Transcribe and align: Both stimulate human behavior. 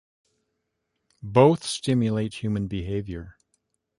Both 1.21 1.63
stimulate 1.63 2.33
human 2.41 2.65
behavior. 2.65 3.37